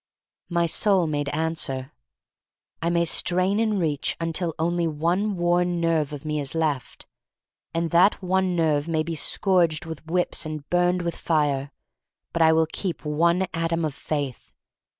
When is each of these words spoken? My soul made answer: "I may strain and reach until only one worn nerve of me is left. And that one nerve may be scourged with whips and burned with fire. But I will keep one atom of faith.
My 0.49 0.65
soul 0.65 1.05
made 1.05 1.29
answer: 1.29 1.91
"I 2.81 2.89
may 2.89 3.05
strain 3.05 3.59
and 3.59 3.79
reach 3.79 4.17
until 4.19 4.55
only 4.57 4.87
one 4.87 5.37
worn 5.37 5.79
nerve 5.79 6.11
of 6.11 6.25
me 6.25 6.39
is 6.39 6.55
left. 6.55 7.05
And 7.71 7.91
that 7.91 8.19
one 8.19 8.55
nerve 8.55 8.87
may 8.87 9.03
be 9.03 9.13
scourged 9.15 9.85
with 9.85 10.07
whips 10.07 10.43
and 10.43 10.67
burned 10.71 11.03
with 11.03 11.15
fire. 11.15 11.69
But 12.33 12.41
I 12.41 12.51
will 12.51 12.65
keep 12.73 13.05
one 13.05 13.45
atom 13.53 13.85
of 13.85 13.93
faith. 13.93 14.51